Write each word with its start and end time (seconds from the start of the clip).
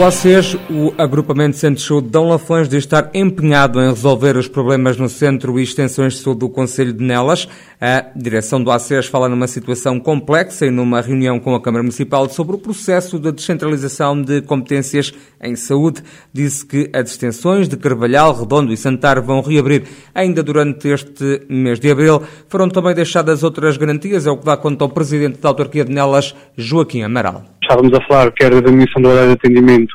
ACES, 0.00 0.56
o 0.70 0.94
Agrupamento 0.96 1.56
Centro 1.56 1.76
de 1.76 1.86
Saúde 1.86 2.08
Dão 2.08 2.26
Lafões, 2.26 2.66
diz 2.66 2.78
estar 2.78 3.10
empenhado 3.12 3.78
em 3.78 3.88
resolver 3.88 4.36
os 4.38 4.48
problemas 4.48 4.96
no 4.96 5.08
Centro 5.08 5.60
e 5.60 5.62
Extensões 5.62 6.14
de 6.14 6.20
Saúde 6.20 6.40
do 6.40 6.48
Conselho 6.48 6.94
de 6.94 7.04
Nelas. 7.04 7.46
A 7.78 8.06
direção 8.16 8.62
do 8.62 8.70
ACES 8.70 9.06
fala 9.06 9.28
numa 9.28 9.46
situação 9.46 10.00
complexa 10.00 10.64
e 10.64 10.70
numa 10.70 11.02
reunião 11.02 11.38
com 11.38 11.54
a 11.54 11.60
Câmara 11.60 11.82
Municipal 11.82 12.28
sobre 12.30 12.56
o 12.56 12.58
processo 12.58 13.18
de 13.18 13.30
descentralização 13.30 14.20
de 14.20 14.40
competências 14.40 15.12
em 15.40 15.54
saúde. 15.54 16.02
Disse 16.32 16.64
que 16.64 16.90
as 16.92 17.10
extensões 17.10 17.68
de 17.68 17.76
Carvalhal, 17.76 18.34
Redondo 18.34 18.72
e 18.72 18.76
Santar 18.78 19.20
vão 19.20 19.42
reabrir 19.42 19.84
ainda 20.14 20.42
durante 20.42 20.88
este 20.88 21.42
mês 21.50 21.78
de 21.78 21.90
abril. 21.90 22.22
Foram 22.48 22.68
também 22.68 22.94
deixadas 22.94 23.42
outras 23.42 23.76
garantias, 23.76 24.26
é 24.26 24.30
o 24.30 24.38
que 24.38 24.46
dá 24.46 24.56
conta 24.56 24.84
ao 24.84 24.90
Presidente 24.90 25.38
da 25.38 25.50
Autarquia 25.50 25.84
de 25.84 25.92
Nelas, 25.92 26.34
Joaquim 26.56 27.02
Amaral 27.02 27.44
estávamos 27.72 27.92
a 27.94 28.06
falar 28.06 28.30
quer 28.32 28.50
da 28.50 28.60
diminuição 28.60 29.00
do 29.00 29.08
horário 29.08 29.28
de 29.28 29.34
atendimento 29.34 29.91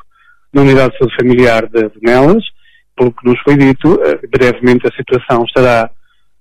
na 0.54 0.62
unidade 0.62 0.92
de 0.92 0.98
saúde 0.98 1.16
familiar 1.16 1.68
de 1.68 1.90
Nelas, 2.02 2.44
pelo 2.96 3.12
que 3.12 3.30
nos 3.30 3.40
foi 3.42 3.56
dito, 3.58 4.00
eh, 4.04 4.20
brevemente 4.28 4.88
a 4.88 4.96
situação 4.96 5.44
estará 5.46 5.90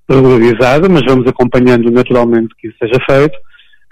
regularizada, 0.08 0.88
mas 0.88 1.02
vamos 1.06 1.26
acompanhando 1.26 1.90
naturalmente 1.90 2.54
que 2.58 2.68
isso 2.68 2.76
seja 2.78 2.98
feito, 3.08 3.36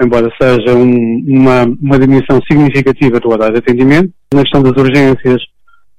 embora 0.02 0.30
seja 0.40 0.74
um, 0.74 1.24
uma, 1.26 1.64
uma 1.64 1.98
diminuição 1.98 2.40
significativa 2.50 3.20
do 3.20 3.30
horário 3.30 3.54
de 3.54 3.60
atendimento. 3.60 4.12
Na 4.32 4.42
questão 4.42 4.62
das 4.62 4.72
urgências, 4.72 5.42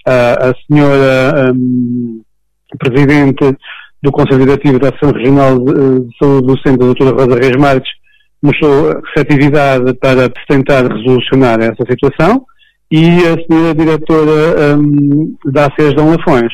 a, 0.08 0.50
a 0.50 0.54
senhora 0.68 1.54
um, 1.54 2.22
Presidente 2.78 3.56
do 4.02 4.12
Conselho 4.12 4.46
Diretivo 4.46 4.80
da 4.80 4.90
Ação 4.90 5.12
Regional 5.12 5.58
de 5.60 6.18
Saúde 6.18 6.48
do 6.48 6.60
Centro, 6.62 6.84
a 6.84 6.94
doutora 6.94 7.12
Rosa 7.12 7.40
Reis 7.40 7.56
Marques, 7.58 7.92
mostrou 8.42 9.02
receptividade 9.02 9.94
para 9.96 10.30
tentar 10.48 10.82
resolucionar 10.92 11.60
essa 11.62 11.84
situação 11.90 12.46
e 12.92 13.20
a 13.28 13.36
senhora 13.46 13.74
diretora 13.74 14.78
um, 14.78 15.36
da 15.46 15.68
ACES 15.68 15.94
Dom 15.94 16.12
Lafões, 16.12 16.52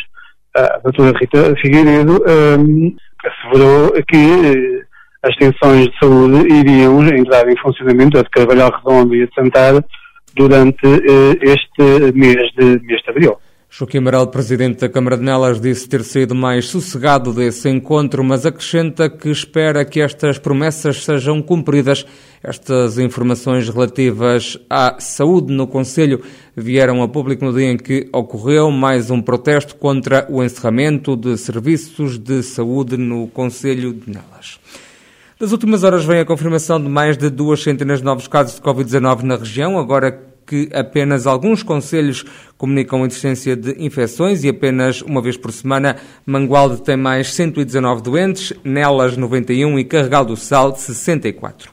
a 0.56 0.80
doutora 0.80 1.18
Rita 1.18 1.56
Figueiredo, 1.62 2.24
um, 2.60 2.96
assegurou 3.26 3.94
que 4.08 4.18
uh, 4.18 4.82
as 5.24 5.36
tensões 5.36 5.88
de 5.88 6.00
saúde 6.00 6.48
iriam 6.54 7.06
entrar 7.08 7.48
em 7.48 7.58
funcionamento, 7.58 8.18
a 8.18 8.24
de 8.24 8.30
Carvalhal 8.30 8.72
Redondo 8.72 9.16
e 9.16 9.24
a 9.24 9.26
de 9.26 9.34
Santana, 9.34 9.86
durante 10.36 10.86
uh, 10.86 11.38
este 11.42 12.14
mês 12.16 12.52
de, 12.58 12.82
mês 12.86 13.02
de 13.02 13.10
abril. 13.10 13.38
Joaquim 13.74 14.00
Amaral, 14.00 14.28
presidente 14.28 14.82
da 14.82 14.90
Câmara 14.90 15.18
de 15.18 15.24
Nelas, 15.24 15.62
disse 15.62 15.88
ter 15.88 16.04
saído 16.04 16.36
mais 16.36 16.68
sossegado 16.68 17.32
desse 17.32 17.70
encontro, 17.70 18.22
mas 18.22 18.46
acrescenta 18.46 19.10
que 19.10 19.30
espera 19.30 19.86
que 19.86 20.02
estas 20.02 20.38
promessas 20.38 21.06
sejam 21.06 21.42
cumpridas. 21.42 22.06
Estas 22.44 23.00
informações 23.00 23.70
relativas 23.70 24.58
à 24.70 24.98
saúde 25.00 25.54
no 25.54 25.66
Conselho 25.68 26.22
vieram 26.54 27.02
a 27.02 27.08
público 27.08 27.46
no 27.46 27.54
dia 27.54 27.72
em 27.72 27.78
que 27.78 28.10
ocorreu 28.12 28.70
mais 28.72 29.10
um 29.10 29.22
protesto 29.22 29.74
contra 29.78 30.28
o 30.30 30.44
encerramento 30.44 31.16
de 31.16 31.38
serviços 31.38 32.18
de 32.18 32.44
saúde 32.44 32.98
no 32.98 33.30
Conselho 33.30 33.94
de 33.94 34.12
Nelas. 34.12 34.60
Das 35.40 35.54
últimas 35.54 35.86
horas 35.86 36.04
vem 36.04 36.20
a 36.20 36.26
confirmação 36.26 36.78
de 36.78 36.90
mais 36.90 37.16
de 37.16 37.30
duas 37.30 37.64
centenas 37.64 38.00
de 38.00 38.06
novos 38.06 38.28
casos 38.28 38.56
de 38.56 38.62
Covid-19 38.62 39.22
na 39.22 39.38
região, 39.38 39.80
agora 39.80 40.30
que 40.52 40.68
apenas 40.74 41.26
alguns 41.26 41.64
conselhos 41.64 42.26
comunicam 42.58 43.02
a 43.02 43.08
existência 43.08 43.56
de 43.56 43.74
infecções 43.82 44.44
e 44.44 44.50
apenas 44.50 45.02
uma 45.02 45.22
vez 45.22 45.38
por 45.38 45.50
semana 45.50 45.96
Mangualde 46.26 46.82
tem 46.82 46.98
mais 46.98 47.34
119 47.34 48.02
doentes, 48.02 48.52
Nelas 48.62 49.16
91 49.16 49.80
e 49.80 49.86
Carregal 49.86 50.26
do 50.26 50.36
Sal 50.36 50.76
64. 50.76 51.72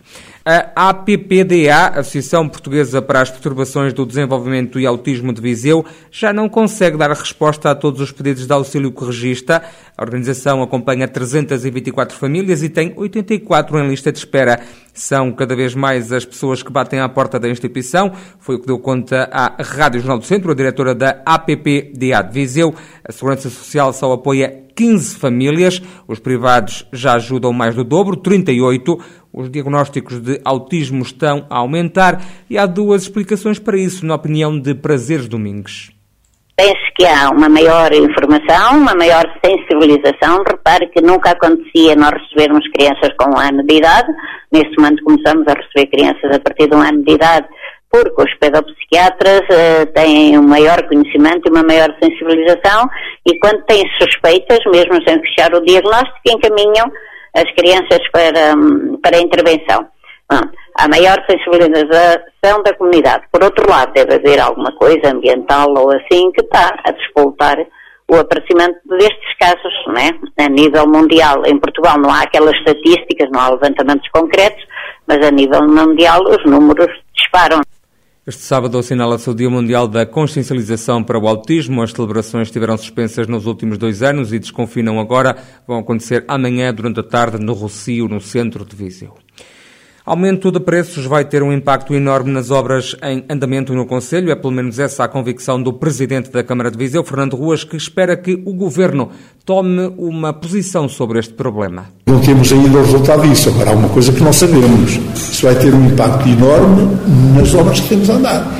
A 0.50 0.88
APPDA, 0.90 1.88
Associação 1.88 2.48
Portuguesa 2.48 3.02
para 3.02 3.20
as 3.20 3.30
Perturbações 3.30 3.92
do 3.92 4.06
Desenvolvimento 4.06 4.80
e 4.80 4.86
Autismo 4.86 5.30
de 5.30 5.42
Viseu, 5.42 5.84
já 6.10 6.32
não 6.32 6.48
consegue 6.48 6.96
dar 6.96 7.10
resposta 7.10 7.70
a 7.70 7.74
todos 7.74 8.00
os 8.00 8.12
pedidos 8.12 8.46
de 8.46 8.52
auxílio 8.52 8.90
que 8.90 9.04
registra. 9.04 9.62
A 9.94 10.02
organização 10.02 10.62
acompanha 10.62 11.06
324 11.06 12.16
famílias 12.16 12.62
e 12.62 12.70
tem 12.70 12.94
84 12.96 13.78
em 13.78 13.88
lista 13.88 14.10
de 14.10 14.18
espera. 14.18 14.60
São 14.98 15.30
cada 15.30 15.54
vez 15.54 15.76
mais 15.76 16.12
as 16.12 16.24
pessoas 16.24 16.60
que 16.60 16.72
batem 16.72 16.98
à 16.98 17.08
porta 17.08 17.38
da 17.38 17.48
instituição. 17.48 18.10
Foi 18.40 18.56
o 18.56 18.58
que 18.58 18.66
deu 18.66 18.80
conta 18.80 19.28
à 19.32 19.62
Rádio 19.62 20.00
Jornal 20.00 20.18
do 20.18 20.24
Centro, 20.24 20.50
a 20.50 20.54
diretora 20.56 20.92
da 20.92 21.22
APPDA 21.24 22.20
de 22.22 22.32
Viseu. 22.32 22.74
A 23.08 23.12
Segurança 23.12 23.48
Social 23.48 23.92
só 23.92 24.12
apoia 24.12 24.64
15 24.74 25.14
famílias. 25.16 25.80
Os 26.08 26.18
privados 26.18 26.84
já 26.92 27.14
ajudam 27.14 27.52
mais 27.52 27.76
do 27.76 27.84
dobro, 27.84 28.16
38. 28.16 28.98
Os 29.32 29.48
diagnósticos 29.48 30.18
de 30.20 30.40
autismo 30.44 31.02
estão 31.02 31.46
a 31.48 31.58
aumentar 31.58 32.20
e 32.50 32.58
há 32.58 32.66
duas 32.66 33.02
explicações 33.02 33.60
para 33.60 33.78
isso, 33.78 34.04
na 34.04 34.16
opinião 34.16 34.58
de 34.58 34.74
Prazeres 34.74 35.28
Domingos. 35.28 35.97
Penso 36.58 36.90
que 36.96 37.06
há 37.06 37.30
uma 37.30 37.48
maior 37.48 37.92
informação, 37.92 38.78
uma 38.78 38.92
maior 38.92 39.22
sensibilização. 39.44 40.42
Repare 40.42 40.88
que 40.88 41.00
nunca 41.00 41.30
acontecia 41.30 41.94
nós 41.94 42.10
recebermos 42.10 42.66
crianças 42.72 43.14
com 43.16 43.30
um 43.30 43.38
ano 43.38 43.64
de 43.64 43.76
idade. 43.76 44.08
Neste 44.50 44.76
momento 44.76 45.04
começamos 45.04 45.46
a 45.46 45.54
receber 45.54 45.86
crianças 45.86 46.34
a 46.34 46.40
partir 46.40 46.68
de 46.68 46.74
um 46.74 46.82
ano 46.82 47.00
de 47.04 47.12
idade, 47.12 47.46
porque 47.88 48.22
os 48.24 48.34
pedopsiquiatras 48.40 49.42
uh, 49.42 49.86
têm 49.94 50.36
um 50.36 50.48
maior 50.48 50.82
conhecimento 50.88 51.46
e 51.46 51.50
uma 51.52 51.62
maior 51.62 51.94
sensibilização 52.02 52.90
e 53.24 53.38
quando 53.38 53.62
têm 53.66 53.84
suspeitas, 54.02 54.58
mesmo 54.66 55.00
sem 55.06 55.20
fechar 55.20 55.54
o 55.54 55.64
diagnóstico, 55.64 56.18
encaminham 56.26 56.90
as 57.36 57.48
crianças 57.54 58.00
para, 58.10 58.56
para 59.00 59.16
a 59.16 59.20
intervenção. 59.20 59.86
A 60.30 60.88
maior 60.88 61.16
sensibilização 61.28 62.62
da 62.64 62.74
comunidade. 62.76 63.24
Por 63.32 63.42
outro 63.42 63.68
lado, 63.68 63.92
deve 63.94 64.14
haver 64.14 64.38
alguma 64.38 64.70
coisa 64.72 65.12
ambiental 65.12 65.72
ou 65.76 65.90
assim 65.90 66.30
que 66.32 66.42
está 66.42 66.72
a 66.84 66.92
despoltar 66.92 67.56
o 68.10 68.16
aparecimento 68.16 68.78
destes 68.88 69.36
casos, 69.38 69.72
né? 69.88 70.10
A 70.38 70.48
nível 70.48 70.86
mundial, 70.86 71.42
em 71.46 71.58
Portugal 71.58 71.98
não 71.98 72.10
há 72.10 72.22
aquelas 72.22 72.56
estatísticas, 72.56 73.28
não 73.30 73.40
há 73.40 73.50
levantamentos 73.50 74.08
concretos, 74.10 74.62
mas 75.06 75.26
a 75.26 75.30
nível 75.30 75.66
mundial 75.66 76.22
os 76.22 76.44
números 76.50 76.88
disparam. 77.14 77.60
Este 78.26 78.42
sábado 78.42 78.78
assinala-se 78.78 79.28
o 79.30 79.34
Dia 79.34 79.48
Mundial 79.48 79.88
da 79.88 80.04
Consciencialização 80.04 81.02
para 81.02 81.18
o 81.18 81.26
Autismo. 81.26 81.82
As 81.82 81.92
celebrações 81.92 82.48
estiveram 82.48 82.76
suspensas 82.76 83.26
nos 83.26 83.46
últimos 83.46 83.78
dois 83.78 84.02
anos 84.02 84.32
e 84.34 84.38
desconfinam 84.38 85.00
agora. 85.00 85.34
Vão 85.66 85.78
acontecer 85.78 86.24
amanhã, 86.28 86.72
durante 86.72 87.00
a 87.00 87.02
tarde, 87.02 87.38
no 87.38 87.54
Rocio, 87.54 88.06
no 88.06 88.20
centro 88.20 88.66
de 88.66 88.76
Viseu. 88.76 89.14
Aumento 90.08 90.50
de 90.50 90.58
preços 90.58 91.04
vai 91.04 91.22
ter 91.22 91.42
um 91.42 91.52
impacto 91.52 91.92
enorme 91.92 92.30
nas 92.30 92.50
obras 92.50 92.96
em 93.02 93.22
andamento 93.28 93.74
no 93.74 93.84
Conselho. 93.84 94.30
É 94.30 94.34
pelo 94.34 94.54
menos 94.54 94.78
essa 94.78 95.04
a 95.04 95.08
convicção 95.08 95.62
do 95.62 95.70
Presidente 95.70 96.30
da 96.30 96.42
Câmara 96.42 96.70
de 96.70 96.78
Viseu, 96.78 97.04
Fernando 97.04 97.36
Ruas, 97.36 97.62
que 97.62 97.76
espera 97.76 98.16
que 98.16 98.42
o 98.46 98.54
Governo 98.54 99.10
tome 99.44 99.92
uma 99.98 100.32
posição 100.32 100.88
sobre 100.88 101.18
este 101.18 101.34
problema. 101.34 101.88
Não 102.06 102.20
temos 102.20 102.50
ainda 102.50 102.78
o 102.78 102.82
resultado 102.86 103.28
disso. 103.28 103.50
Agora, 103.50 103.68
há 103.68 103.74
uma 103.74 103.90
coisa 103.90 104.10
que 104.10 104.22
não 104.22 104.32
sabemos. 104.32 104.98
Isso 105.14 105.42
vai 105.42 105.54
ter 105.56 105.74
um 105.74 105.86
impacto 105.88 106.26
enorme 106.26 106.88
nas 107.36 107.54
obras 107.54 107.78
que 107.78 107.88
temos 107.90 108.08
a 108.08 108.14
andar. 108.14 108.58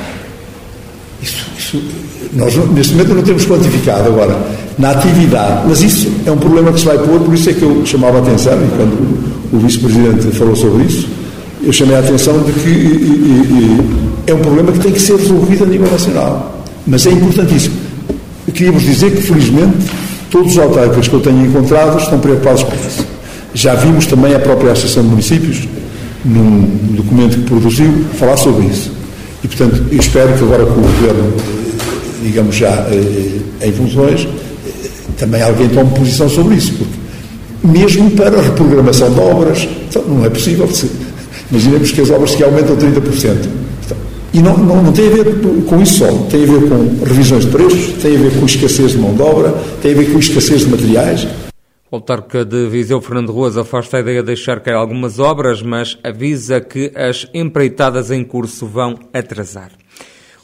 Isso, 1.19 1.47
isso, 1.57 1.83
nós, 2.31 2.55
neste 2.73 2.93
momento, 2.93 3.15
não 3.15 3.23
temos 3.23 3.47
quantificado. 3.47 4.07
Agora, 4.07 4.39
na 4.77 4.91
atividade, 4.91 5.67
mas 5.67 5.81
isso 5.81 6.11
é 6.27 6.31
um 6.31 6.37
problema 6.37 6.71
que 6.71 6.79
se 6.79 6.85
vai 6.85 6.99
pôr, 6.99 7.19
por 7.21 7.33
isso 7.33 7.49
é 7.49 7.53
que 7.53 7.63
eu 7.63 7.83
chamava 7.87 8.19
a 8.19 8.21
atenção, 8.21 8.53
e 8.53 8.69
quando 8.77 9.49
o 9.51 9.57
Vice-Presidente 9.57 10.27
falou 10.37 10.55
sobre 10.55 10.83
isso, 10.83 11.18
eu 11.69 11.73
chamei 11.73 11.95
a 11.95 11.99
atenção 11.99 12.41
de 12.41 12.51
que 12.51 12.67
e, 12.67 12.71
e, 12.73 13.79
é 14.25 14.33
um 14.33 14.39
problema 14.39 14.71
que 14.71 14.79
tem 14.79 14.91
que 14.91 14.99
ser 14.99 15.15
resolvido 15.17 15.65
a 15.65 15.67
nível 15.67 15.89
nacional. 15.91 16.65
Mas 16.87 17.05
é 17.05 17.11
importantíssimo. 17.11 17.75
Vos 18.73 18.81
dizer 18.81 19.11
que, 19.15 19.21
felizmente, 19.21 19.77
todos 20.31 20.53
os 20.53 20.57
autárquicos 20.57 21.07
que 21.07 21.13
eu 21.13 21.19
tenho 21.19 21.45
encontrado 21.45 21.99
estão 21.99 22.17
preocupados 22.17 22.63
com 22.63 22.73
isso. 22.73 23.05
Já 23.53 23.75
vimos 23.75 24.07
também 24.07 24.33
a 24.33 24.39
própria 24.39 24.71
Associação 24.71 25.03
de 25.03 25.09
Municípios, 25.09 25.67
num 26.25 26.95
documento 26.95 27.37
que 27.37 27.43
produziu, 27.43 28.05
falar 28.15 28.37
sobre 28.37 28.65
isso. 28.65 28.91
E, 29.43 29.47
portanto, 29.47 29.83
eu 29.91 29.99
espero 29.99 30.33
que 30.33 30.43
agora 30.43 30.65
com 30.65 30.71
o 30.71 30.81
Governo, 30.81 31.33
digamos 32.23 32.55
já 32.55 32.87
eh, 32.89 33.67
em 33.67 33.71
funções, 33.71 34.27
eh, 34.65 34.89
também 35.19 35.43
alguém 35.43 35.69
tome 35.69 35.91
posição 35.91 36.27
sobre 36.27 36.55
isso, 36.55 36.73
porque 36.73 36.93
mesmo 37.63 38.09
para 38.11 38.39
a 38.39 38.41
reprogramação 38.41 39.13
de 39.13 39.19
obras, 39.19 39.67
então, 39.87 40.03
não 40.07 40.25
é 40.25 40.29
possível. 40.29 40.67
Imaginemos 41.51 41.91
que 41.91 42.01
as 42.01 42.09
obras 42.09 42.35
que 42.35 42.43
aumentam 42.43 42.75
30%. 42.77 43.49
E 44.31 44.41
não, 44.41 44.55
não, 44.57 44.83
não, 44.83 44.93
tem 44.93 45.07
a 45.07 45.09
ver 45.09 45.25
com 45.65 45.81
isso 45.81 45.99
só, 45.99 46.07
tem 46.29 46.43
a 46.43 46.45
ver 46.45 46.69
com 46.69 47.03
revisões 47.03 47.45
de 47.45 47.51
preços, 47.51 48.01
tem 48.01 48.15
a 48.15 48.19
ver 48.19 48.39
com 48.39 48.45
escassez 48.45 48.91
de 48.91 48.97
mão 48.99 49.15
de 49.15 49.21
obra, 49.23 49.51
tem 49.81 49.91
a 49.91 49.95
ver 49.95 50.11
com 50.11 50.19
escassez 50.19 50.61
de 50.61 50.69
materiais. 50.69 51.27
O 51.91 51.95
autarca 51.95 52.45
de 52.45 52.67
Viseu, 52.67 53.01
Fernando 53.01 53.31
Ruas, 53.31 53.57
afasta 53.57 53.97
a 53.97 53.99
ideia 54.01 54.21
de 54.21 54.27
deixar 54.27 54.59
cair 54.59 54.75
algumas 54.75 55.17
obras, 55.17 55.63
mas 55.63 55.97
avisa 56.03 56.61
que 56.61 56.91
as 56.95 57.25
empreitadas 57.33 58.11
em 58.11 58.23
curso 58.23 58.67
vão 58.67 58.99
atrasar. 59.11 59.71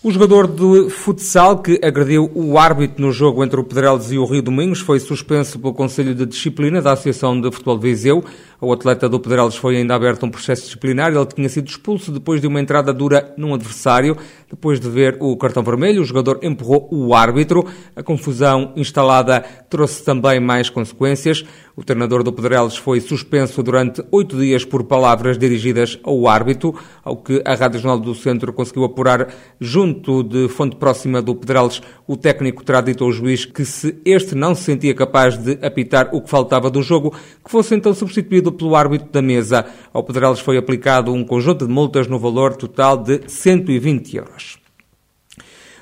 O 0.06 0.12
jogador 0.12 0.48
de 0.48 0.92
futsal 0.92 1.64
que 1.64 1.80
agrediu 1.84 2.30
o 2.36 2.60
árbitro 2.60 3.04
no 3.04 3.12
jogo 3.12 3.44
entre 3.44 3.60
o 3.60 3.64
Pedrelos 3.64 4.12
e 4.12 4.20
o 4.20 4.26
Rio 4.26 4.44
Domingos 4.44 4.80
foi 4.80 5.00
suspenso 5.00 5.58
pelo 5.58 5.74
Conselho 5.74 6.14
de 6.14 6.28
Disciplina 6.28 6.80
da 6.80 6.92
Associação 6.92 7.42
de 7.42 7.52
Futebol 7.52 7.76
de 7.80 7.90
Viseu. 7.90 8.24
O 8.62 8.72
atleta 8.72 9.10
do 9.10 9.20
Pedrelos 9.20 9.56
foi 9.56 9.78
ainda 9.78 9.96
aberto 9.96 10.24
um 10.24 10.30
processo 10.30 10.66
disciplinar. 10.66 11.12
Ele 11.12 11.26
tinha 11.26 11.50
sido 11.50 11.68
expulso 11.68 12.12
depois 12.12 12.40
de 12.40 12.46
uma 12.46 12.62
entrada 12.62 12.94
dura 12.94 13.34
num 13.36 13.56
adversário. 13.56 14.16
Depois 14.48 14.80
de 14.80 14.88
ver 14.88 15.18
o 15.20 15.36
cartão 15.38 15.64
vermelho, 15.64 16.04
o 16.04 16.06
jogador 16.06 16.38
empurrou 16.44 16.88
o 16.92 17.16
árbitro. 17.16 17.66
A 17.96 18.04
confusão 18.04 18.74
instalada 18.76 19.44
trouxe 19.72 20.06
também 20.06 20.40
mais 20.40 20.70
consequências. 20.70 21.44
O 21.78 21.84
treinador 21.84 22.24
do 22.24 22.32
Pedrelos 22.32 22.78
foi 22.78 23.02
suspenso 23.02 23.62
durante 23.62 24.02
oito 24.10 24.38
dias 24.38 24.64
por 24.64 24.86
palavras 24.86 25.38
dirigidas 25.38 26.00
ao 26.04 26.26
árbitro, 26.26 26.74
ao 27.04 27.18
que 27.18 27.42
a 27.44 27.54
Rádio 27.54 27.82
Jornal 27.82 28.00
do 28.00 28.16
Centro 28.16 28.54
conseguiu 28.54 28.86
apurar 28.86 29.28
junto 29.60 30.24
de 30.24 30.48
fonte 30.48 30.78
próxima 30.78 31.22
do 31.22 31.36
Pedrales, 31.36 31.82
o 32.08 32.16
técnico 32.16 32.64
terá 32.64 32.80
dito 32.80 33.04
ao 33.04 33.12
juiz 33.12 33.44
que 33.44 33.66
se 33.66 34.00
este 34.06 34.36
não 34.36 34.56
se 34.56 34.64
sentia 34.64 34.96
capaz 34.96 35.38
de 35.38 35.60
apitar 35.62 36.12
o 36.14 36.22
que 36.22 36.30
faltava 36.30 36.70
do 36.70 36.82
jogo, 36.82 37.14
que 37.44 37.52
fosse 37.52 37.76
então 37.76 37.94
substituído 37.94 38.54
pelo 38.54 38.74
árbitro 38.74 39.10
da 39.12 39.22
mesa. 39.22 39.66
Ao 39.92 40.02
Pedrales 40.02 40.40
foi 40.40 40.58
aplicado 40.58 41.12
um 41.12 41.26
conjunto 41.26 41.68
de 41.68 41.74
multas 41.74 42.08
no 42.08 42.18
valor 42.18 42.56
total 42.56 42.96
de 42.96 43.20
120 43.28 44.16
euros. 44.16 44.65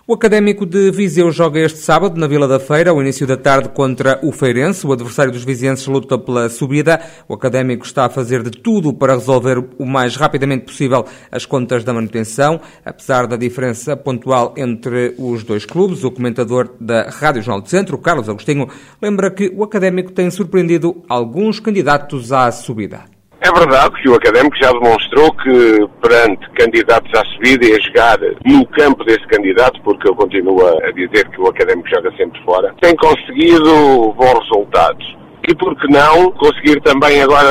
O 0.06 0.16
Académico 0.16 0.66
de 0.66 0.92
Viseu 0.92 1.32
joga 1.32 1.62
este 1.62 1.80
sábado 1.80 2.20
na 2.20 2.28
Vila 2.28 2.46
da 2.46 2.60
Feira, 2.60 2.92
ao 2.92 3.02
início 3.02 3.26
da 3.26 3.38
tarde, 3.38 3.70
contra 3.70 4.20
o 4.22 4.34
Feirense. 4.34 4.86
O 4.86 4.92
adversário 4.92 5.32
dos 5.32 5.46
vizienses 5.46 5.88
luta 5.88 6.18
pela 6.18 6.50
subida. 6.50 7.00
O 7.26 7.34
Académico 7.34 7.86
está 7.86 8.04
a 8.04 8.10
fazer 8.10 8.44
de 8.44 8.52
tudo 8.52 8.94
para 8.94 9.14
resolver 9.14 9.64
o 9.80 9.86
mais 9.86 10.18
rapidamente 10.18 10.66
possível 10.66 11.06
as 11.32 11.46
contas 11.46 11.86
da 11.86 11.94
manutenção. 11.94 12.60
Apesar 12.84 13.28
da 13.28 13.38
diferença 13.38 13.96
pontual 13.96 14.54
entre 14.58 15.16
os 15.18 15.42
dois 15.42 15.66
clubes, 15.66 16.04
o 16.04 16.12
comentador 16.12 16.72
da 16.82 17.04
Rádio 17.04 17.42
Jornal 17.42 17.62
do 17.62 17.70
Centro, 17.70 17.98
Carlos 17.98 18.28
Agostinho, 18.28 18.68
lembra 19.02 19.32
que 19.32 19.54
o 19.56 19.64
Académico 19.64 20.12
tem 20.12 20.30
surpreendido 20.30 21.02
alguns 21.08 21.62
candidatos 21.62 22.34
à 22.34 22.52
subida. 22.52 23.13
É 23.46 23.52
verdade 23.52 24.02
que 24.02 24.08
o 24.08 24.16
Académico 24.16 24.56
já 24.56 24.72
demonstrou 24.72 25.30
que 25.34 25.86
perante 26.02 26.50
candidatos 26.52 27.14
à 27.14 27.26
subida 27.26 27.66
e 27.66 27.74
a 27.74 27.80
jogar 27.82 28.18
no 28.46 28.66
campo 28.68 29.04
desse 29.04 29.28
candidato, 29.28 29.82
porque 29.82 30.08
eu 30.08 30.16
continuo 30.16 30.66
a 30.66 30.92
dizer 30.92 31.28
que 31.28 31.42
o 31.42 31.48
Académico 31.48 31.90
joga 31.90 32.10
sempre 32.16 32.42
fora, 32.46 32.74
tem 32.80 32.96
conseguido 32.96 34.14
bons 34.14 34.40
resultados. 34.40 35.18
E 35.46 35.54
por 35.56 35.76
que 35.76 35.92
não 35.92 36.32
conseguir 36.32 36.80
também 36.84 37.22
agora 37.22 37.50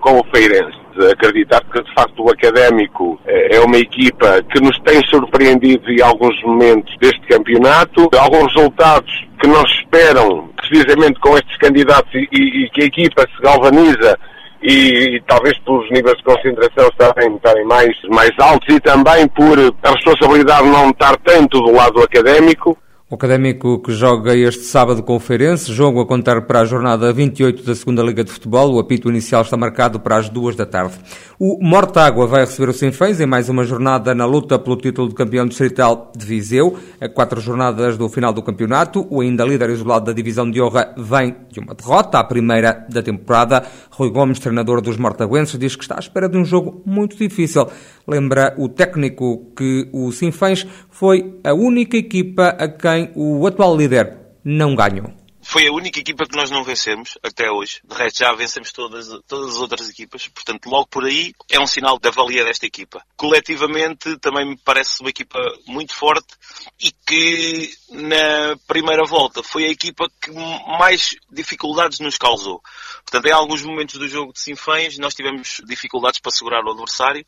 com 0.00 0.18
o 0.18 0.24
Feirense? 0.34 0.86
acreditar 1.10 1.62
que 1.70 1.82
de 1.82 1.92
facto 1.92 2.24
o 2.24 2.30
Académico 2.30 3.20
é 3.26 3.60
uma 3.60 3.76
equipa 3.76 4.42
que 4.50 4.58
nos 4.62 4.78
tem 4.78 5.04
surpreendido 5.08 5.90
em 5.90 6.00
alguns 6.00 6.42
momentos 6.42 6.96
deste 6.98 7.20
campeonato, 7.26 8.08
alguns 8.18 8.54
resultados 8.54 9.26
que 9.38 9.46
se 9.46 9.80
esperam 9.80 10.48
precisamente 10.56 11.20
com 11.20 11.36
estes 11.36 11.54
candidatos 11.58 12.14
e, 12.14 12.26
e 12.32 12.70
que 12.70 12.82
a 12.82 12.86
equipa 12.86 13.26
se 13.36 13.42
galvaniza 13.42 14.18
e, 14.66 15.16
e, 15.16 15.22
talvez 15.28 15.56
pelos 15.60 15.88
níveis 15.92 16.16
de 16.16 16.24
concentração 16.24 16.88
estarem, 16.88 17.36
estarem 17.36 17.64
mais, 17.64 17.96
mais 18.10 18.32
altos 18.38 18.74
e 18.74 18.80
também 18.80 19.28
por 19.28 19.56
a 19.60 19.90
responsabilidade 19.92 20.66
não 20.66 20.90
estar 20.90 21.16
tanto 21.18 21.60
do 21.60 21.70
lado 21.70 22.02
académico, 22.02 22.76
o 23.08 23.14
Académico 23.14 23.78
que 23.78 23.92
joga 23.92 24.34
este 24.34 24.64
sábado 24.64 25.04
Feirense, 25.20 25.72
jogo 25.72 26.00
a 26.00 26.06
contar 26.06 26.42
para 26.42 26.62
a 26.62 26.64
jornada 26.64 27.12
28 27.12 27.62
da 27.62 27.72
Segunda 27.72 28.02
Liga 28.02 28.24
de 28.24 28.32
Futebol. 28.32 28.74
O 28.74 28.80
apito 28.80 29.08
inicial 29.08 29.42
está 29.42 29.56
marcado 29.56 30.00
para 30.00 30.16
as 30.16 30.28
duas 30.28 30.56
da 30.56 30.66
tarde. 30.66 30.94
O 31.38 31.56
Mortágua 31.62 32.26
vai 32.26 32.40
receber 32.40 32.68
o 32.68 32.72
Sinfãs 32.72 33.20
em 33.20 33.26
mais 33.26 33.48
uma 33.48 33.62
jornada 33.62 34.12
na 34.12 34.26
luta 34.26 34.58
pelo 34.58 34.74
título 34.74 35.08
de 35.08 35.14
campeão 35.14 35.46
distrital 35.46 36.10
de 36.16 36.26
Viseu. 36.26 36.76
A 37.00 37.08
quatro 37.08 37.40
jornadas 37.40 37.96
do 37.96 38.08
final 38.08 38.32
do 38.32 38.42
campeonato, 38.42 39.06
o 39.08 39.20
ainda 39.20 39.44
líder 39.44 39.70
isolado 39.70 40.06
da 40.06 40.12
divisão 40.12 40.50
de 40.50 40.60
honra 40.60 40.92
vem 40.96 41.36
de 41.48 41.60
uma 41.60 41.74
derrota, 41.74 42.18
a 42.18 42.24
primeira 42.24 42.84
da 42.88 43.04
temporada. 43.04 43.62
Rui 43.88 44.10
Gomes, 44.10 44.40
treinador 44.40 44.80
dos 44.80 44.96
mortaguenses, 44.96 45.56
diz 45.56 45.76
que 45.76 45.82
está 45.82 45.94
à 45.94 46.00
espera 46.00 46.28
de 46.28 46.38
um 46.38 46.44
jogo 46.44 46.82
muito 46.84 47.16
difícil. 47.16 47.68
Lembra 48.06 48.54
o 48.56 48.68
técnico 48.68 49.52
que 49.56 49.88
o 49.92 50.12
Sinfãs 50.12 50.66
foi 50.90 51.40
a 51.42 51.52
única 51.52 51.96
equipa 51.96 52.50
a 52.50 52.68
quem 52.68 53.10
o 53.14 53.46
atual 53.46 53.76
líder 53.76 54.16
não 54.44 54.76
ganhou. 54.76 55.12
Foi 55.48 55.68
a 55.68 55.72
única 55.72 56.00
equipa 56.00 56.26
que 56.26 56.36
nós 56.36 56.50
não 56.50 56.64
vencemos 56.64 57.16
até 57.22 57.48
hoje. 57.48 57.80
De 57.84 57.94
resto, 57.94 58.18
já 58.18 58.32
vencemos 58.32 58.72
todas, 58.72 59.08
todas 59.28 59.54
as 59.54 59.60
outras 59.60 59.88
equipas. 59.88 60.26
Portanto, 60.26 60.68
logo 60.68 60.88
por 60.88 61.04
aí 61.04 61.32
é 61.48 61.60
um 61.60 61.68
sinal 61.68 62.00
da 62.00 62.10
valia 62.10 62.44
desta 62.44 62.66
equipa. 62.66 63.00
Coletivamente, 63.16 64.18
também 64.18 64.44
me 64.44 64.58
parece 64.64 65.00
uma 65.00 65.10
equipa 65.10 65.38
muito 65.64 65.94
forte 65.94 66.34
e 66.82 66.90
que 66.90 67.72
na 67.92 68.56
primeira 68.66 69.04
volta 69.04 69.40
foi 69.40 69.66
a 69.66 69.70
equipa 69.70 70.10
que 70.20 70.32
mais 70.32 71.14
dificuldades 71.30 72.00
nos 72.00 72.18
causou. 72.18 72.60
Portanto, 73.04 73.26
em 73.26 73.32
alguns 73.32 73.62
momentos 73.62 73.98
do 74.00 74.08
jogo 74.08 74.32
de 74.32 74.40
Sinfãs, 74.40 74.98
nós 74.98 75.14
tivemos 75.14 75.60
dificuldades 75.64 76.18
para 76.18 76.32
segurar 76.32 76.64
o 76.64 76.72
adversário 76.72 77.24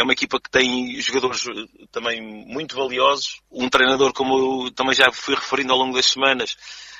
é 0.00 0.02
uma 0.02 0.12
equipa 0.12 0.40
que 0.40 0.50
tem 0.50 1.00
jogadores 1.00 1.46
eh, 1.46 1.86
também 1.90 2.20
muito 2.20 2.76
valiosos. 2.76 3.40
Um 3.50 3.68
treinador, 3.68 4.12
como 4.12 4.66
eu 4.66 4.70
também 4.72 4.94
já 4.94 5.10
fui 5.12 5.34
referindo 5.34 5.72
ao 5.72 5.78
longo 5.78 5.94
das 5.94 6.06
semanas, 6.06 6.56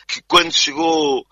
que 0.06 0.22
quando 0.22 0.52
chegou 0.52 1.20
um, 1.20 1.24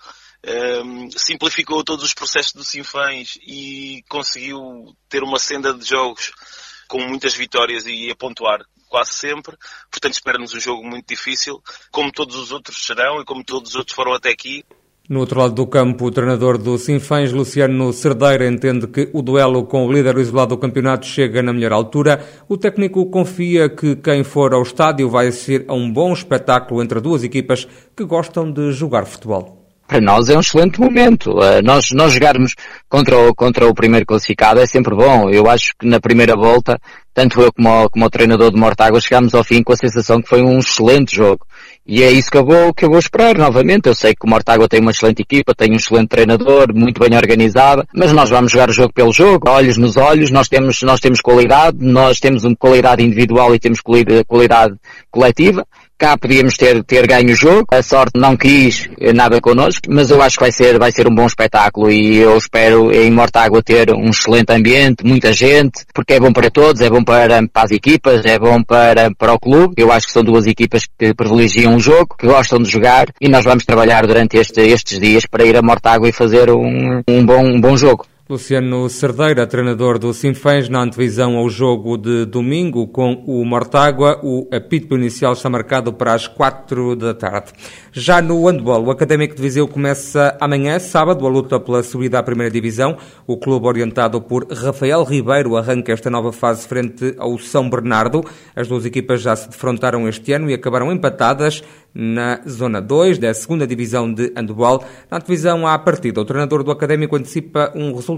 ehm, 1.05 1.11
simplificou 1.17 1.85
todos 1.85 2.05
os 2.05 2.15
processos 2.15 2.53
do 2.53 2.65
Sinfãs 2.65 3.39
e 3.43 4.05
conseguiu 4.09 4.97
ter 5.09 5.23
uma 5.23 5.39
senda 5.39 5.73
de 5.73 5.89
jogos 5.89 6.33
com 6.89 7.01
muitas 7.01 7.35
vitórias 7.35 7.87
e 7.87 8.11
a 8.11 8.17
pontuar 8.17 8.61
quase 8.89 9.15
sempre. 9.15 9.57
Portanto, 9.91 10.13
espera-nos 10.13 10.55
um 10.55 10.61
jogo 10.61 10.85
muito 10.85 11.09
difícil, 11.09 11.63
como 11.91 12.13
todos 12.13 12.37
os 12.37 12.53
outros 12.53 12.85
serão 12.85 13.21
e 13.21 13.25
como 13.25 13.45
todos 13.45 13.71
os 13.71 13.77
outros 13.77 13.97
foram 13.97 14.13
até 14.13 14.31
aqui. 14.31 14.65
No 15.07 15.21
outro 15.21 15.39
lado 15.39 15.53
do 15.53 15.67
campo, 15.67 16.07
o 16.07 16.11
treinador 16.11 16.57
do 16.57 16.79
Sinfãs, 16.79 17.31
Luciano 17.31 17.93
Cerdeira, 17.93 18.49
entende 18.49 18.87
que 18.87 19.11
o 19.13 19.21
duelo 19.21 19.65
com 19.65 19.87
o 19.87 19.93
líder 19.93 20.17
isolado 20.17 20.57
do 20.57 20.59
campeonato 20.59 21.05
chega 21.05 21.43
na 21.43 21.53
melhor 21.53 21.73
altura. 21.73 22.25
O 22.49 22.57
técnico 22.57 23.05
confia 23.11 23.69
que 23.69 23.97
quem 23.97 24.25
for 24.25 24.55
ao 24.55 24.63
estádio 24.63 25.11
vai 25.11 25.27
assistir 25.27 25.67
a 25.69 25.75
um 25.75 25.93
bom 25.93 26.11
espetáculo 26.15 26.83
entre 26.83 27.03
duas 27.03 27.23
equipas 27.23 27.69
que 27.95 28.03
gostam 28.03 28.51
de 28.51 28.73
jogar 28.73 29.05
futebol 29.05 29.65
para 29.87 30.01
nós 30.01 30.29
é 30.29 30.37
um 30.37 30.41
excelente 30.41 30.81
momento. 30.81 31.33
Uh, 31.33 31.63
nós, 31.63 31.91
nós 31.93 32.13
jogarmos 32.13 32.55
contra 32.89 33.17
o, 33.17 33.35
contra 33.35 33.67
o 33.67 33.75
primeiro 33.75 34.07
classificado 34.07 34.61
é 34.61 34.67
sempre 34.67 34.95
bom. 34.95 35.31
Eu 35.31 35.49
acho 35.49 35.73
que 35.79 35.87
na 35.87 36.01
primeira 36.01 36.35
volta, 36.35 36.81
tanto 37.13 37.41
eu 37.41 37.53
como 37.53 37.85
o, 37.85 37.91
como 37.91 38.07
o 38.07 38.11
treinador 38.11 38.51
de 38.51 38.59
Mortágua 38.59 39.01
chegámos 39.01 39.35
ao 39.35 39.45
fim 39.45 39.63
com 39.63 39.73
a 39.73 39.77
sensação 39.77 40.21
que 40.21 40.29
foi 40.29 40.43
um 40.43 40.59
excelente 40.59 41.15
jogo. 41.15 41.47
E 41.87 42.03
é 42.03 42.11
isso 42.11 42.31
que 42.31 42.39
eu 42.39 42.45
vou, 42.45 42.73
que 42.73 42.85
eu 42.85 42.89
vou 42.89 42.99
esperar 42.99 43.37
novamente. 43.37 43.89
Eu 43.89 43.95
sei 43.95 44.15
que 44.15 44.27
o 44.27 44.29
Mortágua 44.29 44.67
tem 44.67 44.81
uma 44.81 44.91
excelente 44.91 45.21
equipa, 45.21 45.55
tem 45.55 45.71
um 45.71 45.77
excelente 45.77 46.09
treinador, 46.09 46.75
muito 46.75 46.99
bem 46.99 47.15
organizada, 47.15 47.87
mas 47.95 48.11
nós 48.11 48.31
vamos 48.31 48.53
jogar 48.53 48.71
o 48.71 48.73
jogo 48.73 48.93
pelo 48.93 49.13
jogo, 49.13 49.51
olhos 49.51 49.77
nos 49.77 49.99
olhos, 49.99 50.31
nós 50.31 50.49
temos, 50.49 50.81
nós 50.83 50.99
temos 50.99 51.21
qualidade, 51.21 51.77
nós 51.81 52.19
temos 52.19 52.45
uma 52.45 52.57
qualidade 52.57 53.05
individual 53.05 53.55
e 53.55 53.59
temos 53.59 53.81
qualidade 54.27 54.77
coletiva 55.11 55.67
Cá 56.05 56.19
podíamos 56.19 56.59
ter, 56.59 56.85
ter 56.85 57.07
ganho 57.07 57.31
o 57.31 57.35
jogo, 57.35 57.65
a 57.73 57.83
sorte 57.83 58.21
não 58.21 58.37
quis 58.37 58.91
nada 59.15 59.41
connosco, 59.41 59.89
mas 59.89 60.11
eu 60.11 60.21
acho 60.21 60.37
que 60.37 60.43
vai 60.43 60.53
ser, 60.53 60.79
vai 60.79 60.93
ser 60.93 61.09
um 61.09 61.15
bom 61.15 61.25
espetáculo 61.25 61.91
e 61.91 62.19
eu 62.19 62.37
espero 62.37 62.93
em 62.93 63.11
Mortágua 63.11 63.63
ter 63.63 63.91
um 63.91 64.11
excelente 64.11 64.53
ambiente, 64.53 65.03
muita 65.03 65.33
gente, 65.33 65.83
porque 65.95 66.13
é 66.13 66.21
bom 66.21 66.31
para 66.31 66.51
todos, 66.51 66.83
é 66.83 66.91
bom 66.91 67.03
para, 67.03 67.49
para 67.49 67.63
as 67.63 67.71
equipas, 67.71 68.23
é 68.27 68.39
bom 68.39 68.63
para, 68.63 69.15
para 69.15 69.33
o 69.33 69.41
clube. 69.41 69.77
Eu 69.79 69.91
acho 69.91 70.07
que 70.07 70.13
são 70.13 70.23
duas 70.23 70.47
equipas 70.47 70.85
que 70.85 71.15
privilegiam 71.15 71.75
o 71.75 71.81
jogo, 71.81 72.15
que 72.19 72.27
gostam 72.27 72.59
de 72.59 72.69
jogar 72.69 73.07
e 73.19 73.27
nós 73.27 73.43
vamos 73.43 73.65
trabalhar 73.65 74.07
durante 74.07 74.37
este, 74.37 74.61
estes 74.61 75.01
dias 75.01 75.25
para 75.25 75.47
ir 75.47 75.57
a 75.57 75.63
Mortágua 75.63 76.07
e 76.07 76.13
fazer 76.13 76.51
um, 76.51 77.01
um, 77.09 77.25
bom, 77.25 77.47
um 77.47 77.59
bom 77.59 77.79
jogo. 77.79 78.05
Luciano 78.27 78.89
Cerdeira, 78.89 79.47
treinador 79.47 79.99
do 79.99 80.15
Sinfãs, 80.15 80.67
na 80.67 80.81
antevisão 80.81 81.37
ao 81.37 81.47
jogo 81.51 81.99
de 81.99 82.25
domingo 82.25 82.89
com 82.89 83.23
o 83.27 83.45
Mortágua. 83.45 84.19
O 84.23 84.49
apito 84.51 84.95
inicial 84.95 85.35
está 85.35 85.51
marcado 85.51 85.93
para 85.93 86.15
as 86.15 86.27
quatro 86.27 86.97
da 86.97 87.13
tarde. 87.13 87.53
Já 87.93 88.23
no 88.23 88.47
handball, 88.47 88.83
o 88.83 88.91
Académico 88.91 89.37
de 89.37 89.43
Viseu 89.43 89.69
começa 89.69 90.35
amanhã, 90.41 90.79
sábado, 90.79 91.27
a 91.27 91.29
luta 91.29 91.61
pela 91.61 91.83
subida 91.83 92.19
à 92.19 92.23
primeira 92.23 92.51
divisão. 92.51 92.97
O 93.27 93.37
clube 93.37 93.67
orientado 93.67 94.19
por 94.23 94.51
Rafael 94.51 95.05
Ribeiro 95.05 95.55
arranca 95.55 95.93
esta 95.93 96.09
nova 96.09 96.33
fase 96.33 96.67
frente 96.67 97.15
ao 97.19 97.39
São 97.39 97.69
Bernardo. 97.69 98.25
As 98.57 98.67
duas 98.67 98.87
equipas 98.87 99.21
já 99.21 99.37
se 99.37 99.51
defrontaram 99.51 100.09
este 100.09 100.33
ano 100.33 100.49
e 100.49 100.55
acabaram 100.55 100.91
empatadas 100.91 101.63
na 101.95 102.41
Zona 102.49 102.81
2 102.81 103.19
da 103.19 103.33
segunda 103.35 103.67
divisão 103.67 104.13
de 104.13 104.33
handball. 104.35 104.83
Na 105.09 105.19
divisão 105.19 105.65
à 105.67 105.79
partida, 105.79 106.21
o 106.21 106.25
treinador 106.25 106.65
do 106.65 106.73
Académico 106.73 107.15
antecipa 107.15 107.71
um 107.77 107.95
resultado 107.95 108.14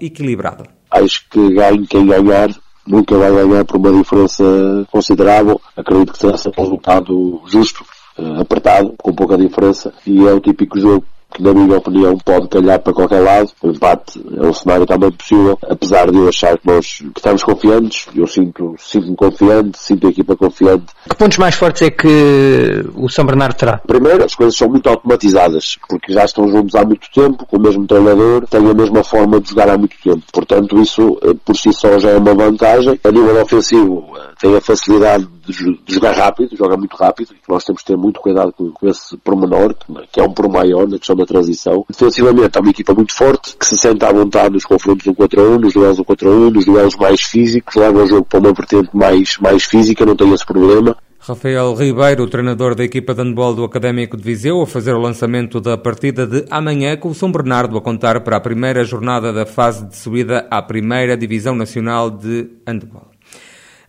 equilibrado. 0.00 0.64
Acho 0.90 1.28
que 1.28 1.54
ganhe 1.54 1.86
quem 1.86 2.06
ganhar 2.06 2.50
nunca 2.86 3.16
vai 3.16 3.30
ganhar 3.30 3.64
por 3.64 3.76
uma 3.76 3.92
diferença 3.92 4.44
considerável. 4.90 5.60
Acredito 5.76 6.12
que 6.12 6.18
será 6.18 6.36
um 6.56 6.62
resultado 6.62 7.42
justo, 7.46 7.84
eh, 8.18 8.40
apertado, 8.40 8.94
com 8.98 9.14
pouca 9.14 9.36
diferença, 9.36 9.92
e 10.06 10.26
é 10.26 10.32
o 10.32 10.40
típico 10.40 10.78
jogo 10.78 11.04
na 11.40 11.52
minha 11.52 11.78
opinião 11.78 12.16
pode 12.18 12.48
calhar 12.48 12.80
para 12.80 12.92
qualquer 12.92 13.20
lado. 13.20 13.50
O 13.62 13.68
empate 13.68 14.22
é 14.36 14.46
um 14.46 14.52
cenário 14.52 14.86
também 14.86 15.10
possível, 15.12 15.58
apesar 15.68 16.10
de 16.10 16.16
eu 16.16 16.28
achar 16.28 16.58
que 16.58 16.66
nós 16.66 16.98
que 16.98 17.12
estamos 17.16 17.42
confiantes, 17.42 18.06
eu 18.14 18.26
sinto, 18.26 18.74
sinto-me 18.78 19.16
confiante, 19.16 19.78
sinto 19.78 20.06
a 20.06 20.10
equipa 20.10 20.36
confiante. 20.36 20.86
Que 21.08 21.16
pontos 21.16 21.38
mais 21.38 21.54
fortes 21.54 21.82
é 21.82 21.90
que 21.90 22.84
o 22.94 23.08
São 23.08 23.24
Bernardo 23.24 23.54
terá? 23.54 23.78
Primeiro, 23.86 24.24
as 24.24 24.34
coisas 24.34 24.56
são 24.56 24.68
muito 24.68 24.88
automatizadas, 24.88 25.76
porque 25.88 26.12
já 26.12 26.24
estão 26.24 26.48
juntos 26.48 26.74
há 26.74 26.84
muito 26.84 27.08
tempo, 27.12 27.46
com 27.46 27.56
o 27.56 27.60
mesmo 27.60 27.86
treinador, 27.86 28.46
têm 28.46 28.70
a 28.70 28.74
mesma 28.74 29.04
forma 29.04 29.40
de 29.40 29.50
jogar 29.50 29.68
há 29.68 29.78
muito 29.78 29.96
tempo. 30.02 30.22
Portanto, 30.32 30.80
isso 30.80 31.18
eh, 31.22 31.34
por 31.44 31.56
si 31.56 31.72
só 31.72 31.98
já 31.98 32.10
é 32.10 32.16
uma 32.16 32.34
vantagem. 32.34 32.98
A 33.04 33.10
nível 33.10 33.42
ofensivo, 33.42 34.06
eh, 34.16 34.31
tem 34.42 34.56
a 34.56 34.60
facilidade 34.60 35.28
de, 35.46 35.78
jogar 35.86 36.16
rápido, 36.16 36.56
joga 36.56 36.76
muito 36.76 36.96
rápido, 36.96 37.32
e 37.32 37.52
nós 37.52 37.64
temos 37.64 37.80
que 37.80 37.86
ter 37.86 37.96
muito 37.96 38.20
cuidado 38.20 38.52
com, 38.52 38.72
com 38.72 38.88
esse 38.88 39.16
pormenor, 39.18 39.72
que 40.10 40.18
é 40.18 40.22
um 40.24 40.32
por 40.32 40.48
maior 40.48 40.88
na 40.88 40.98
questão 40.98 41.14
da 41.14 41.24
transição. 41.24 41.84
Defensivamente, 41.88 42.58
é 42.58 42.60
uma 42.60 42.70
equipa 42.70 42.92
muito 42.92 43.14
forte, 43.14 43.56
que 43.56 43.64
se 43.64 43.78
sente 43.78 44.04
à 44.04 44.12
vontade 44.12 44.54
nos 44.54 44.64
confrontos 44.64 45.06
1 45.06 45.14
contra 45.14 45.40
1, 45.40 45.58
nos 45.60 45.74
duelos 45.74 46.00
1 46.00 46.04
contra 46.04 46.28
1, 46.28 46.50
nos 46.50 46.64
duelos 46.64 46.96
mais 46.96 47.20
físicos, 47.22 47.76
leva 47.76 48.02
o 48.02 48.06
jogo 48.06 48.26
para 48.28 48.40
uma 48.40 48.52
vertente 48.52 48.90
mais, 48.92 49.38
mais 49.38 49.62
física, 49.62 50.04
não 50.04 50.16
tem 50.16 50.32
esse 50.34 50.44
problema. 50.44 50.96
Rafael 51.20 51.72
Ribeiro, 51.76 52.26
treinador 52.26 52.74
da 52.74 52.82
equipa 52.82 53.14
de 53.14 53.22
handball 53.22 53.54
do 53.54 53.62
Académico 53.62 54.16
de 54.16 54.24
Viseu, 54.24 54.60
a 54.60 54.66
fazer 54.66 54.92
o 54.92 54.98
lançamento 54.98 55.60
da 55.60 55.78
partida 55.78 56.26
de 56.26 56.44
amanhã 56.50 56.96
com 56.96 57.10
o 57.10 57.14
São 57.14 57.30
Bernardo 57.30 57.78
a 57.78 57.80
contar 57.80 58.24
para 58.24 58.38
a 58.38 58.40
primeira 58.40 58.82
jornada 58.82 59.32
da 59.32 59.46
fase 59.46 59.86
de 59.86 59.96
subida 59.96 60.48
à 60.50 60.60
primeira 60.60 61.16
Divisão 61.16 61.54
Nacional 61.54 62.10
de 62.10 62.50
Handball. 62.66 63.11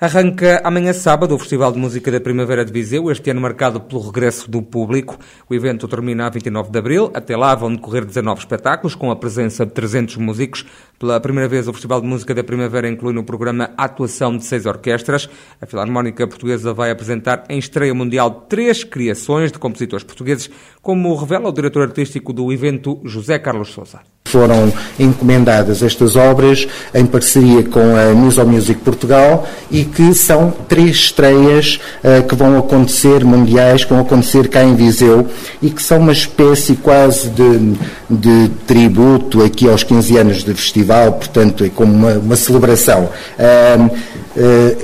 Arranca 0.03 0.59
amanhã 0.65 0.91
sábado 0.91 1.33
o 1.33 1.39
Festival 1.39 1.71
de 1.71 1.79
Música 1.79 2.11
da 2.11 2.19
Primavera 2.19 2.65
de 2.65 2.73
Viseu, 2.73 3.09
este 3.09 3.29
ano 3.29 3.39
marcado 3.39 3.79
pelo 3.79 4.01
regresso 4.01 4.51
do 4.51 4.61
público. 4.61 5.17
O 5.49 5.55
evento 5.55 5.87
termina 5.87 6.27
a 6.27 6.29
29 6.29 6.69
de 6.69 6.77
abril. 6.77 7.09
Até 7.13 7.37
lá 7.37 7.55
vão 7.55 7.73
decorrer 7.73 8.03
19 8.03 8.41
espetáculos, 8.41 8.95
com 8.95 9.09
a 9.09 9.15
presença 9.15 9.65
de 9.65 9.71
300 9.71 10.17
músicos. 10.17 10.65
Pela 10.99 11.21
primeira 11.21 11.47
vez, 11.47 11.69
o 11.69 11.71
Festival 11.71 12.01
de 12.01 12.07
Música 12.07 12.35
da 12.35 12.43
Primavera 12.43 12.89
inclui 12.89 13.13
no 13.13 13.23
programa 13.23 13.71
a 13.77 13.85
atuação 13.85 14.35
de 14.35 14.43
seis 14.43 14.65
orquestras. 14.65 15.29
A 15.61 15.65
Filarmónica 15.65 16.27
Portuguesa 16.27 16.73
vai 16.73 16.91
apresentar 16.91 17.45
em 17.47 17.57
estreia 17.57 17.93
mundial 17.93 18.29
três 18.49 18.83
criações 18.83 19.53
de 19.53 19.57
compositores 19.57 20.03
portugueses, 20.03 20.49
como 20.81 21.15
revela 21.15 21.47
o 21.47 21.53
diretor 21.53 21.83
artístico 21.83 22.33
do 22.33 22.51
evento, 22.51 22.99
José 23.05 23.39
Carlos 23.39 23.69
Souza 23.69 24.12
foram 24.25 24.71
encomendadas 24.99 25.83
estas 25.83 26.15
obras 26.15 26.67
em 26.93 27.05
parceria 27.05 27.63
com 27.63 27.95
a 27.95 28.13
Muso 28.13 28.43
Music 28.45 28.79
Portugal 28.81 29.47
e 29.69 29.83
que 29.83 30.13
são 30.13 30.51
três 30.67 30.95
estreias 30.95 31.79
uh, 32.03 32.25
que 32.27 32.35
vão 32.35 32.57
acontecer 32.57 33.23
mundiais, 33.23 33.83
que 33.83 33.93
vão 33.93 34.01
acontecer 34.01 34.47
cá 34.47 34.63
em 34.63 34.75
Viseu 34.75 35.27
e 35.61 35.69
que 35.69 35.81
são 35.83 35.99
uma 35.99 36.11
espécie 36.11 36.75
quase 36.75 37.29
de, 37.29 37.75
de 38.09 38.49
tributo 38.65 39.43
aqui 39.43 39.69
aos 39.69 39.83
15 39.83 40.17
anos 40.17 40.43
de 40.43 40.53
festival, 40.53 41.13
portanto 41.13 41.63
é 41.63 41.69
como 41.69 41.93
uma, 41.93 42.13
uma 42.13 42.35
celebração. 42.35 43.09
Uh, 43.37 44.12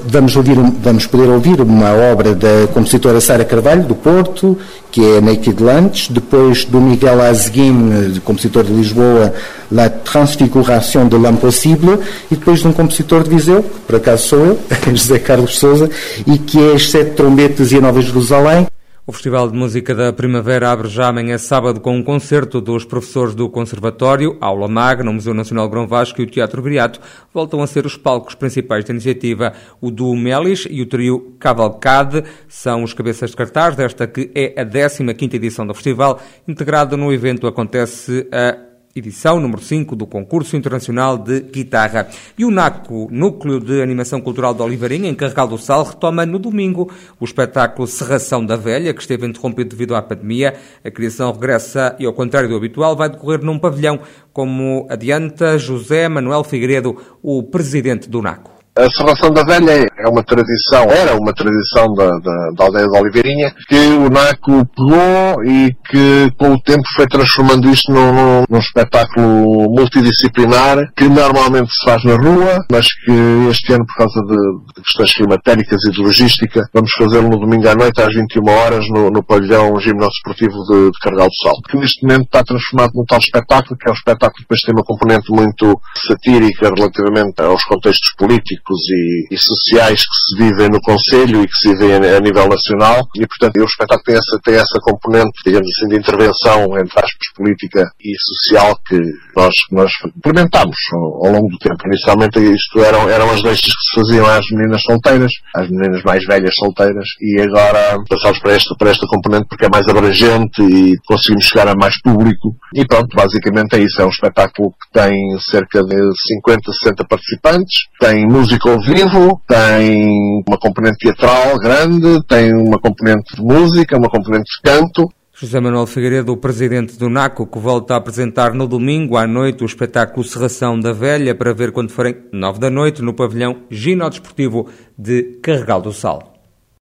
vamos, 0.05 0.35
ouvir, 0.35 0.55
vamos 0.55 1.07
poder 1.07 1.29
ouvir 1.29 1.61
uma 1.61 1.91
obra 1.91 2.35
da 2.35 2.67
compositora 2.73 3.19
Sara 3.19 3.43
Carvalho, 3.43 3.83
do 3.83 3.95
Porto, 3.95 4.57
que 4.91 5.03
é 5.03 5.21
Naked 5.21 5.61
Lunch, 5.61 6.11
depois 6.11 6.65
do 6.65 6.79
Miguel 6.79 7.21
Azguin, 7.21 8.19
compositor 8.23 8.63
de 8.63 8.73
Lisboa, 8.73 9.33
La 9.71 9.89
Transfiguração 9.89 11.07
de 11.07 11.17
l'Impossible, 11.17 11.99
e 12.31 12.35
depois 12.35 12.59
de 12.59 12.67
um 12.67 12.73
compositor 12.73 13.23
de 13.23 13.29
Viseu, 13.29 13.63
que 13.63 13.79
por 13.87 13.95
acaso 13.95 14.27
sou 14.27 14.39
eu, 14.39 14.59
José 14.93 15.19
Carlos 15.19 15.57
Souza, 15.57 15.89
e 16.25 16.37
que 16.37 16.59
é 16.59 16.73
As 16.73 16.89
Sete 16.89 17.11
Trombetas 17.11 17.71
e 17.71 17.77
a 17.77 17.81
Nova 17.81 18.01
Jerusalém. 18.01 18.68
O 19.09 19.11
Festival 19.11 19.49
de 19.49 19.57
Música 19.57 19.95
da 19.95 20.13
Primavera 20.13 20.69
abre 20.69 20.87
já 20.87 21.07
amanhã 21.07 21.35
sábado 21.39 21.79
com 21.79 21.97
um 21.97 22.03
concerto 22.03 22.61
dos 22.61 22.85
professores 22.85 23.33
do 23.33 23.49
Conservatório, 23.49 24.37
Aula 24.39 24.67
Magna, 24.67 25.09
o 25.09 25.13
Museu 25.15 25.33
Nacional 25.33 25.67
Grão 25.67 25.87
Vasco 25.87 26.21
e 26.21 26.25
o 26.25 26.27
Teatro 26.27 26.61
Viriato 26.61 27.01
voltam 27.33 27.63
a 27.63 27.65
ser 27.65 27.87
os 27.87 27.97
palcos 27.97 28.35
principais 28.35 28.85
da 28.85 28.93
iniciativa. 28.93 29.53
O 29.81 29.89
duo 29.89 30.15
Melis 30.15 30.67
e 30.69 30.83
o 30.83 30.85
trio 30.85 31.35
Cavalcade 31.39 32.23
são 32.47 32.83
os 32.83 32.93
cabeças 32.93 33.31
de 33.31 33.35
cartaz 33.35 33.75
desta 33.75 34.05
que 34.05 34.29
é 34.35 34.53
a 34.61 34.63
15ª 34.63 35.33
edição 35.33 35.65
do 35.65 35.73
festival. 35.73 36.21
Integrado 36.47 36.95
no 36.95 37.11
evento 37.11 37.47
acontece 37.47 38.27
a 38.31 38.68
edição 38.96 39.39
número 39.39 39.62
5 39.62 39.96
do 39.96 40.08
Concurso 40.08 40.55
Internacional 40.55 41.17
de 41.17 41.41
Guitarra. 41.41 42.08
E 42.38 42.43
o 42.43 42.51
NACO, 42.51 43.08
Núcleo 43.12 43.60
de 43.60 43.81
Animação 43.81 44.19
Cultural 44.19 44.53
de 44.53 44.62
Oliveirinha, 44.62 45.10
em 45.10 45.15
Carregal 45.15 45.48
do 45.48 45.58
Sal, 45.58 45.84
retoma 45.84 46.25
no 46.25 46.39
domingo 46.39 46.91
o 47.19 47.25
espetáculo 47.25 47.88
Serração 47.88 48.46
da 48.46 48.55
Velha, 48.55 48.93
que 48.93 49.01
esteve 49.01 49.27
interrompido 49.27 49.69
devido 49.69 49.96
à 49.96 50.01
pandemia. 50.01 50.55
A 50.84 50.91
criação 50.91 51.31
regressa 51.31 51.96
e, 52.00 52.05
ao 52.05 52.13
contrário 52.13 52.50
do 52.50 52.55
habitual, 52.55 52.96
vai 52.96 53.10
decorrer 53.10 53.43
num 53.43 53.60
pavilhão, 53.60 54.00
como 54.34 54.88
adianta 54.89 55.58
José 55.58 56.10
Manuel 56.10 56.43
Figueiredo, 56.43 56.98
o 57.22 57.43
presidente 57.43 58.10
do 58.10 58.22
NACO. 58.22 58.58
A 58.75 58.89
Serração 58.89 59.31
da 59.31 59.43
Velha 59.43 59.88
é 59.97 60.07
uma 60.07 60.23
tradição, 60.23 60.83
era 60.89 61.15
uma 61.15 61.33
tradição 61.33 61.93
da, 61.93 62.11
da, 62.19 62.51
da 62.55 62.63
aldeia 62.63 62.88
de 62.88 62.97
Oliveirinha, 62.97 63.53
que 63.67 63.75
o 63.75 64.09
NACO 64.09 64.65
pegou 64.73 65.43
e 65.43 65.73
que 65.89 66.31
com 66.38 66.53
o 66.53 66.61
tempo 66.61 66.83
foi 66.95 67.05
transformando 67.07 67.69
isto 67.69 67.91
num, 67.91 68.45
num, 68.49 68.59
espetáculo 68.59 69.69
multidisciplinar, 69.75 70.77
que 70.95 71.09
normalmente 71.09 71.69
se 71.71 71.83
faz 71.83 72.03
na 72.05 72.15
rua, 72.15 72.63
mas 72.71 72.88
que 73.05 73.11
este 73.49 73.73
ano, 73.73 73.85
por 73.85 73.95
causa 73.97 74.21
de, 74.21 74.38
de 74.75 74.81
questões 74.83 75.13
climatéricas 75.13 75.83
e 75.85 75.91
de 75.91 76.01
logística, 76.01 76.63
vamos 76.73 76.91
fazê-lo 76.93 77.27
no 77.27 77.38
domingo 77.38 77.67
à 77.67 77.75
noite 77.75 78.01
às 78.01 78.13
21 78.13 78.49
horas 78.49 78.85
no, 78.89 79.09
no 79.09 79.23
pavilhão 79.23 79.77
gimnosportivo 79.79 80.55
de, 80.69 80.91
de 80.91 80.99
Carregal 81.01 81.27
do 81.27 81.35
Sal, 81.43 81.61
que 81.69 81.77
neste 81.77 82.05
momento 82.05 82.25
está 82.25 82.43
transformado 82.43 82.91
num 82.95 83.05
tal 83.05 83.19
espetáculo, 83.19 83.77
que 83.77 83.89
é 83.89 83.91
um 83.91 83.95
espetáculo 83.95 84.35
que 84.35 84.43
depois 84.43 84.61
tem 84.61 84.73
uma 84.73 84.85
componente 84.85 85.31
muito 85.31 85.81
satírica 86.07 86.71
relativamente 86.73 87.41
aos 87.41 87.63
contextos 87.65 88.13
políticos 88.59 88.79
e, 88.89 89.27
e, 89.31 89.37
sociais 89.37 90.01
que 90.01 90.15
se 90.27 90.35
vivem 90.37 90.69
no 90.69 90.81
Conselho 90.81 91.43
e 91.43 91.47
que 91.47 91.55
se 91.55 91.69
vivem 91.69 91.95
a, 91.95 92.19
nível 92.19 92.47
nacional 92.47 93.07
e, 93.15 93.25
portanto, 93.25 93.57
o 93.59 93.65
espetáculo 93.65 94.03
tem 94.03 94.15
essa, 94.15 94.39
tem 94.43 94.55
essa 94.55 94.79
componente, 94.81 95.31
digamos 95.45 95.67
assim, 95.67 95.89
de 95.89 95.97
intervenção, 95.97 96.77
entre 96.77 96.99
aspas, 96.99 97.33
política 97.35 97.91
e 98.03 98.13
social 98.17 98.77
que 98.87 98.99
nós, 99.35 99.55
nós 99.71 99.91
implementámos 100.15 100.77
ao, 100.93 101.25
ao, 101.25 101.31
longo 101.33 101.49
do 101.49 101.57
tempo. 101.57 101.87
Inicialmente 101.87 102.39
isto 102.39 102.79
eram, 102.79 103.09
eram 103.09 103.29
as 103.31 103.41
deixas 103.41 103.61
que 103.61 103.69
se 103.69 103.95
faziam 103.95 104.25
às 104.25 104.45
meninas 104.51 104.81
solteiras, 104.83 105.31
às 105.55 105.69
meninas 105.69 106.03
mais 106.03 106.23
velhas 106.25 106.53
solteiras 106.55 107.07
e 107.21 107.41
agora 107.41 107.97
passamos 108.07 108.39
para 108.39 108.53
esta, 108.53 108.75
para 108.75 108.89
esta 108.91 109.07
componente 109.07 109.47
porque 109.49 109.65
é 109.65 109.69
mais 109.69 109.87
abrangente 109.87 110.61
e 110.61 110.95
conseguimos 111.05 111.45
chegar 111.45 111.67
a 111.67 111.75
mais 111.75 111.99
público 112.01 112.55
e 112.73 112.85
pronto, 112.85 113.15
basicamente 113.15 113.75
é 113.75 113.79
isso. 113.79 114.01
É 114.01 114.05
um 114.05 114.09
espetáculo 114.09 114.71
que 114.71 114.99
tem 114.99 115.13
cerca 115.39 115.83
de 115.83 115.97
50, 116.27 116.71
60 116.71 117.05
participantes, 117.05 117.87
tem 117.99 118.25
música 118.25 118.48
música 118.49 118.71
ao 118.71 118.81
vivo, 118.81 119.41
tem 119.47 120.43
uma 120.47 120.57
componente 120.57 120.97
teatral 120.97 121.55
grande, 121.59 122.25
tem 122.27 122.51
uma 122.51 122.79
componente 122.79 123.35
de 123.35 123.41
música, 123.43 123.95
uma 123.95 124.09
componente 124.09 124.49
de 124.55 124.61
canto. 124.63 125.07
José 125.31 125.59
Manuel 125.59 125.85
Figueiredo, 125.85 126.31
o 126.31 126.37
presidente 126.37 126.97
do 126.97 127.09
NACO, 127.09 127.45
que 127.45 127.59
volta 127.59 127.93
a 127.93 127.97
apresentar 127.97 128.55
no 128.55 128.67
domingo 128.67 129.17
à 129.17 129.27
noite 129.27 129.63
o 129.63 129.67
espetáculo 129.67 130.23
Serração 130.23 130.79
da 130.79 130.91
Velha, 130.91 131.35
para 131.35 131.53
ver 131.53 131.71
quando 131.71 131.91
forem 131.91 132.15
nove 132.33 132.59
da 132.59 132.71
noite, 132.71 133.03
no 133.03 133.13
pavilhão 133.13 133.57
Gino 133.69 134.09
Desportivo 134.09 134.67
de 134.97 135.39
Carregal 135.43 135.79
do 135.79 135.93
Sal. 135.93 136.28